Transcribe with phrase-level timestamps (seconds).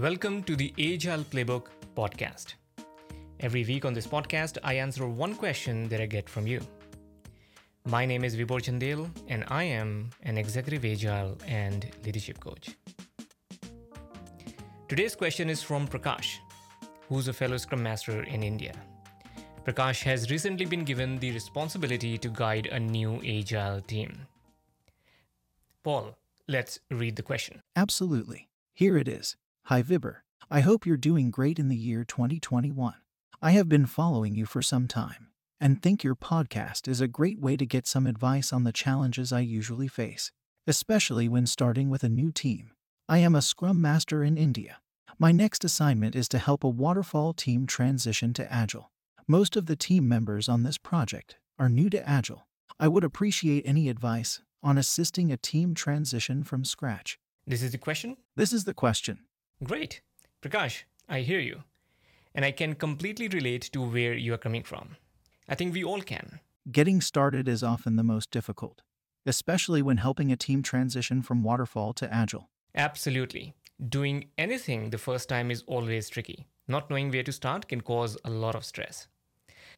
[0.00, 2.54] Welcome to the Agile Playbook podcast.
[3.40, 6.62] Every week on this podcast, I answer one question that I get from you.
[7.84, 12.70] My name is Vibhor Chandel, and I am an executive agile and leadership coach.
[14.88, 16.38] Today's question is from Prakash,
[17.10, 18.72] who's a fellow Scrum Master in India.
[19.66, 24.26] Prakash has recently been given the responsibility to guide a new agile team.
[25.82, 26.16] Paul,
[26.48, 27.60] let's read the question.
[27.76, 28.48] Absolutely.
[28.72, 29.36] Here it is.
[29.64, 30.16] Hi Vibhor.
[30.50, 32.94] I hope you're doing great in the year 2021.
[33.40, 35.28] I have been following you for some time
[35.60, 39.32] and think your podcast is a great way to get some advice on the challenges
[39.32, 40.32] I usually face,
[40.66, 42.72] especially when starting with a new team.
[43.08, 44.78] I am a Scrum Master in India.
[45.20, 48.90] My next assignment is to help a waterfall team transition to Agile.
[49.28, 52.48] Most of the team members on this project are new to Agile.
[52.80, 57.20] I would appreciate any advice on assisting a team transition from scratch.
[57.46, 58.16] This is the question?
[58.34, 59.20] This is the question.
[59.62, 60.00] Great.
[60.42, 61.64] Prakash, I hear you.
[62.34, 64.96] And I can completely relate to where you are coming from.
[65.48, 66.40] I think we all can.
[66.70, 68.80] Getting started is often the most difficult,
[69.26, 72.48] especially when helping a team transition from waterfall to agile.
[72.74, 73.54] Absolutely.
[73.86, 76.46] Doing anything the first time is always tricky.
[76.66, 79.08] Not knowing where to start can cause a lot of stress.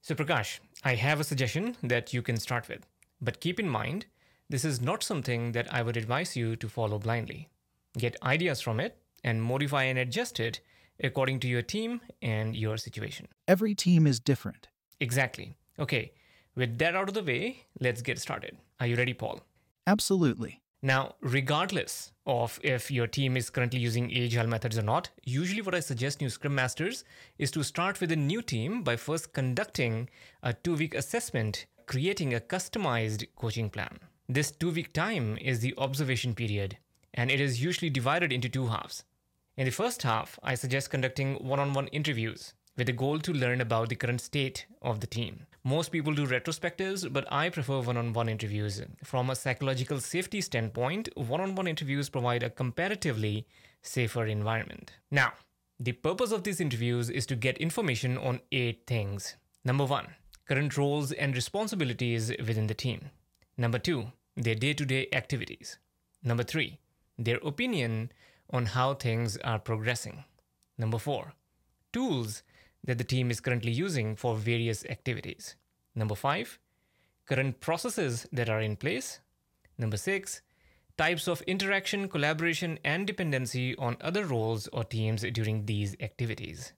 [0.00, 2.86] So, Prakash, I have a suggestion that you can start with.
[3.20, 4.06] But keep in mind,
[4.48, 7.48] this is not something that I would advise you to follow blindly.
[7.96, 10.60] Get ideas from it and modify and adjust it
[11.02, 13.28] according to your team and your situation.
[13.46, 14.68] Every team is different.
[15.00, 15.54] Exactly.
[15.78, 16.12] Okay,
[16.56, 18.56] with that out of the way, let's get started.
[18.80, 19.42] Are you ready, Paul?
[19.86, 20.60] Absolutely.
[20.82, 25.74] Now, regardless of if your team is currently using agile methods or not, usually what
[25.74, 27.04] I suggest new Scrum Masters
[27.36, 30.08] is to start with a new team by first conducting
[30.42, 33.98] a two week assessment, creating a customized coaching plan.
[34.28, 36.78] This two week time is the observation period,
[37.14, 39.04] and it is usually divided into two halves.
[39.56, 43.32] In the first half, I suggest conducting one on one interviews with the goal to
[43.32, 45.46] learn about the current state of the team.
[45.64, 48.80] Most people do retrospectives, but I prefer one on one interviews.
[49.02, 53.46] From a psychological safety standpoint, one on one interviews provide a comparatively
[53.82, 54.92] safer environment.
[55.10, 55.32] Now,
[55.80, 59.36] the purpose of these interviews is to get information on eight things.
[59.64, 60.06] Number one,
[60.46, 63.10] current roles and responsibilities within the team.
[63.56, 65.78] Number two, their day to day activities.
[66.22, 66.78] Number three,
[67.18, 68.12] their opinion
[68.50, 70.24] on how things are progressing.
[70.78, 71.34] Number four,
[71.92, 72.42] tools
[72.84, 75.56] that the team is currently using for various activities.
[75.94, 76.58] Number five,
[77.26, 79.20] current processes that are in place.
[79.76, 80.42] Number six,
[80.96, 86.72] types of interaction, collaboration, and dependency on other roles or teams during these activities.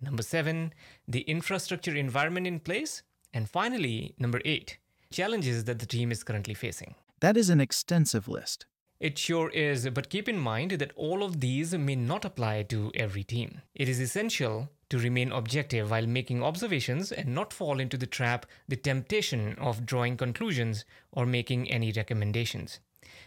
[0.00, 0.72] Number seven,
[1.06, 3.02] the infrastructure environment in place.
[3.32, 4.78] And finally, number eight,
[5.10, 6.94] challenges that the team is currently facing.
[7.20, 8.66] That is an extensive list.
[9.02, 12.92] It sure is, but keep in mind that all of these may not apply to
[12.94, 13.60] every team.
[13.74, 18.46] It is essential to remain objective while making observations and not fall into the trap,
[18.68, 22.78] the temptation of drawing conclusions or making any recommendations.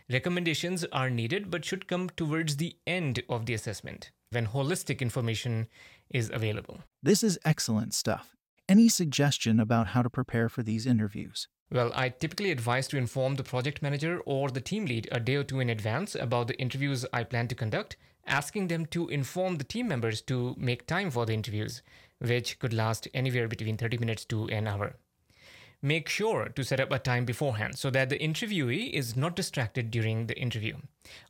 [0.10, 5.68] Recommendations are needed but should come towards the end of the assessment when holistic information
[6.10, 6.80] is available.
[7.04, 8.38] This is excellent stuff.
[8.70, 11.50] Any suggestion about how to prepare for these interviews?
[11.72, 15.36] Well, I typically advise to inform the project manager or the team lead a day
[15.36, 19.58] or two in advance about the interviews I plan to conduct, asking them to inform
[19.58, 21.82] the team members to make time for the interviews,
[22.20, 24.96] which could last anywhere between 30 minutes to an hour.
[25.82, 29.92] Make sure to set up a time beforehand so that the interviewee is not distracted
[29.92, 30.78] during the interview.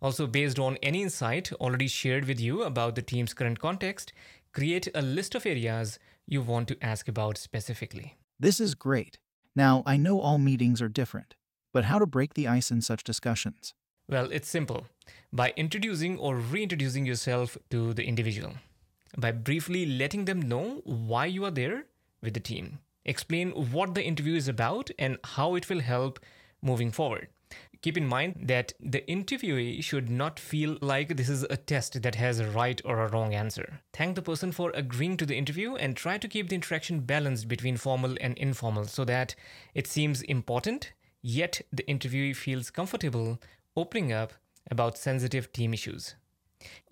[0.01, 4.13] Also, based on any insight already shared with you about the team's current context,
[4.53, 5.97] create a list of areas
[6.27, 8.17] you want to ask about specifically.
[8.39, 9.17] This is great.
[9.55, 11.35] Now, I know all meetings are different,
[11.73, 13.73] but how to break the ice in such discussions?
[14.09, 14.85] Well, it's simple
[15.31, 18.53] by introducing or reintroducing yourself to the individual,
[19.17, 21.85] by briefly letting them know why you are there
[22.21, 22.79] with the team.
[23.05, 26.19] Explain what the interview is about and how it will help
[26.61, 27.29] moving forward.
[27.85, 32.15] Keep in mind that the interviewee should not feel like this is a test that
[32.15, 33.79] has a right or a wrong answer.
[33.93, 37.47] Thank the person for agreeing to the interview and try to keep the interaction balanced
[37.47, 39.35] between formal and informal so that
[39.75, 43.39] it seems important, yet the interviewee feels comfortable
[43.77, 44.33] opening up
[44.71, 46.15] about sensitive team issues.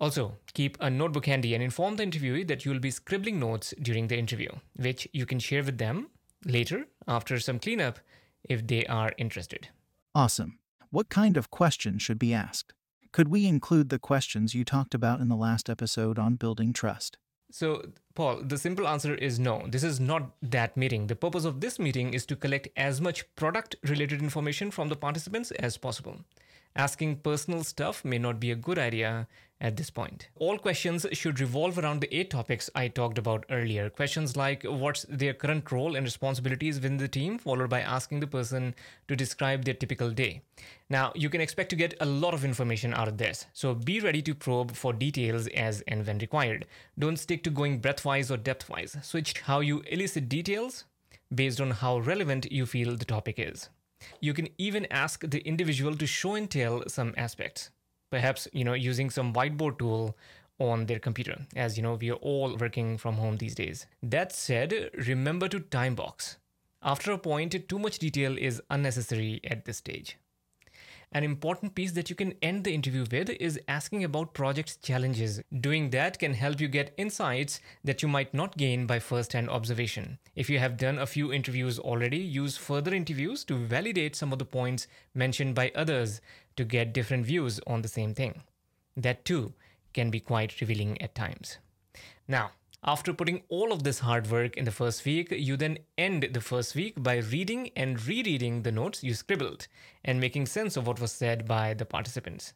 [0.00, 3.74] Also, keep a notebook handy and inform the interviewee that you will be scribbling notes
[3.82, 6.06] during the interview, which you can share with them
[6.44, 7.98] later after some cleanup
[8.44, 9.70] if they are interested.
[10.14, 10.60] Awesome.
[10.94, 12.72] What kind of questions should be asked?
[13.10, 17.18] Could we include the questions you talked about in the last episode on building trust?
[17.50, 17.82] So,
[18.14, 19.66] Paul, the simple answer is no.
[19.68, 21.08] This is not that meeting.
[21.08, 24.94] The purpose of this meeting is to collect as much product related information from the
[24.94, 26.20] participants as possible.
[26.76, 29.26] Asking personal stuff may not be a good idea
[29.64, 30.28] at this point.
[30.36, 33.88] All questions should revolve around the eight topics I talked about earlier.
[33.88, 38.26] Questions like what's their current role and responsibilities within the team, followed by asking the
[38.26, 38.74] person
[39.08, 40.42] to describe their typical day.
[40.90, 44.00] Now, you can expect to get a lot of information out of this, so be
[44.00, 46.66] ready to probe for details as and when required.
[46.98, 49.02] Don't stick to going breadthwise or depthwise.
[49.02, 50.84] Switch how you elicit details
[51.34, 53.70] based on how relevant you feel the topic is.
[54.20, 57.70] You can even ask the individual to show and tell some aspects.
[58.14, 60.16] Perhaps, you know, using some whiteboard tool
[60.60, 63.88] on their computer, as you know, we are all working from home these days.
[64.04, 66.36] That said, remember to time box.
[66.80, 70.16] After a point, too much detail is unnecessary at this stage.
[71.16, 75.40] An important piece that you can end the interview with is asking about project challenges.
[75.60, 79.48] Doing that can help you get insights that you might not gain by first hand
[79.48, 80.18] observation.
[80.34, 84.40] If you have done a few interviews already, use further interviews to validate some of
[84.40, 86.20] the points mentioned by others
[86.56, 88.42] to get different views on the same thing.
[88.96, 89.54] That too
[89.92, 91.58] can be quite revealing at times.
[92.28, 92.52] Now,
[92.86, 96.40] after putting all of this hard work in the first week, you then end the
[96.40, 99.68] first week by reading and rereading the notes you scribbled
[100.04, 102.52] and making sense of what was said by the participants.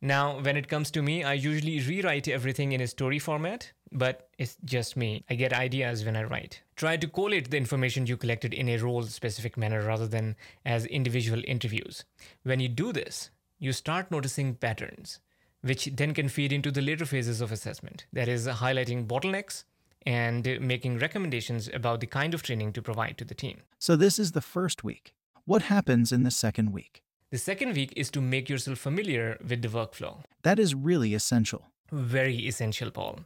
[0.00, 4.28] Now, when it comes to me, I usually rewrite everything in a story format, but
[4.38, 5.24] it's just me.
[5.30, 6.62] I get ideas when I write.
[6.76, 10.86] Try to collate the information you collected in a role specific manner rather than as
[10.86, 12.04] individual interviews.
[12.42, 15.20] When you do this, you start noticing patterns
[15.62, 18.06] which then can feed into the later phases of assessment.
[18.12, 19.64] That is, highlighting bottlenecks
[20.06, 23.62] and making recommendations about the kind of training to provide to the team.
[23.78, 25.14] So, this is the first week.
[25.44, 27.02] What happens in the second week?
[27.30, 30.22] The second week is to make yourself familiar with the workflow.
[30.42, 31.66] That is really essential.
[31.90, 33.20] Very essential, Paul.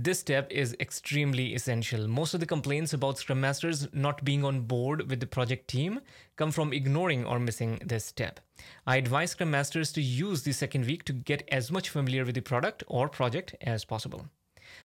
[0.00, 2.06] This step is extremely essential.
[2.06, 6.02] Most of the complaints about Scrum Masters not being on board with the project team
[6.36, 8.38] come from ignoring or missing this step.
[8.86, 12.36] I advise Scrum Masters to use the second week to get as much familiar with
[12.36, 14.26] the product or project as possible.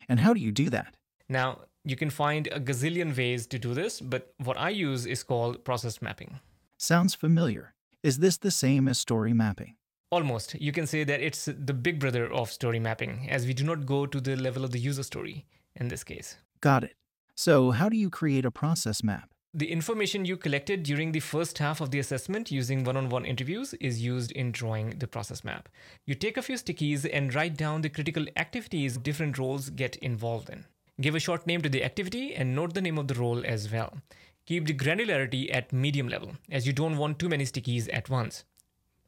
[0.09, 0.95] And how do you do that?
[1.29, 5.23] Now, you can find a gazillion ways to do this, but what I use is
[5.23, 6.41] called process mapping.
[6.79, 7.75] Sounds familiar.
[8.03, 9.75] Is this the same as story mapping?
[10.13, 10.57] Almost.
[10.61, 13.87] You can say that it's the big brother of story mapping, as we do not
[13.87, 16.37] go to the level of the user story in this case.
[16.61, 16.97] Got it.
[17.35, 19.31] So, how do you create a process map?
[19.55, 23.25] The information you collected during the first half of the assessment using one on one
[23.25, 25.71] interviews is used in drawing the process map.
[26.05, 30.51] You take a few stickies and write down the critical activities different roles get involved
[30.51, 30.67] in.
[31.01, 33.73] Give a short name to the activity and note the name of the role as
[33.73, 33.97] well.
[34.45, 38.45] Keep the granularity at medium level, as you don't want too many stickies at once.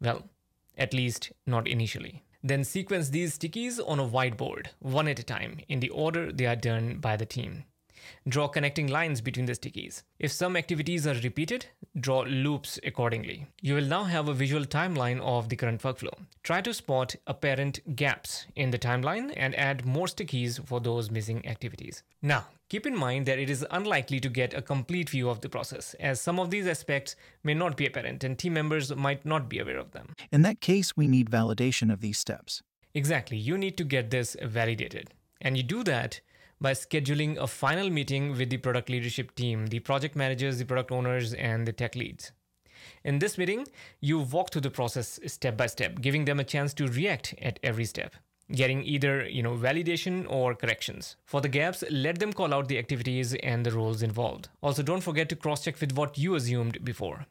[0.01, 0.31] Well,
[0.77, 2.23] at least not initially.
[2.43, 6.47] Then sequence these stickies on a whiteboard, one at a time, in the order they
[6.47, 7.65] are done by the team.
[8.29, 10.03] Draw connecting lines between the stickies.
[10.19, 11.67] If some activities are repeated,
[11.99, 13.47] draw loops accordingly.
[13.61, 16.15] You will now have a visual timeline of the current workflow.
[16.43, 21.47] Try to spot apparent gaps in the timeline and add more stickies for those missing
[21.47, 22.03] activities.
[22.23, 25.49] Now, keep in mind that it is unlikely to get a complete view of the
[25.49, 29.49] process, as some of these aspects may not be apparent and team members might not
[29.49, 30.15] be aware of them.
[30.33, 32.63] In that case, we need validation of these steps.
[32.95, 35.11] Exactly, you need to get this validated.
[35.41, 36.21] And you do that
[36.65, 40.91] by scheduling a final meeting with the product leadership team, the project managers, the product
[40.91, 42.33] owners, and the tech leads.
[43.05, 43.67] In this meeting,
[44.01, 47.61] you walk through the process step by step, giving them a chance to react at
[47.63, 48.15] every step,
[48.51, 51.17] getting either, you know, validation or corrections.
[51.27, 54.49] For the gaps, let them call out the activities and the roles involved.
[54.63, 57.27] Also, don't forget to cross-check with what you assumed before.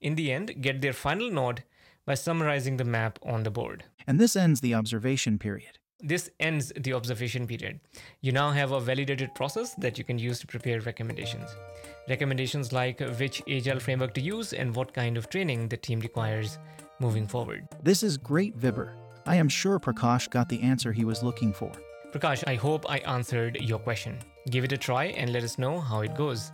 [0.00, 1.64] In the end, get their final nod
[2.06, 3.84] by summarizing the map on the board.
[4.06, 5.79] And this ends the observation period.
[6.02, 7.80] This ends the observation period.
[8.22, 11.54] You now have a validated process that you can use to prepare recommendations.
[12.08, 16.58] Recommendations like which agile framework to use and what kind of training the team requires
[17.00, 17.68] moving forward.
[17.82, 18.94] This is great, Vibhor.
[19.26, 21.70] I am sure Prakash got the answer he was looking for.
[22.12, 24.18] Prakash, I hope I answered your question.
[24.48, 26.50] Give it a try and let us know how it goes.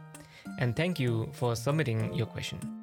[0.58, 2.75] And thank you for submitting your question.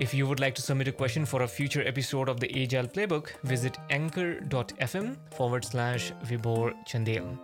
[0.00, 2.88] If you would like to submit a question for a future episode of the Agile
[2.88, 7.38] Playbook, visit anchor.fm forward slash Vibhor Chandel.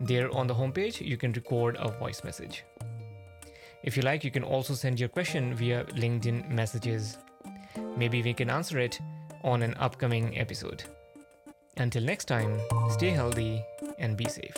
[0.00, 2.64] There on the homepage, you can record a voice message.
[3.82, 7.18] If you like, you can also send your question via LinkedIn messages.
[7.94, 8.98] Maybe we can answer it
[9.44, 10.84] on an upcoming episode.
[11.76, 12.58] Until next time,
[12.88, 13.62] stay healthy
[13.98, 14.56] and be safe.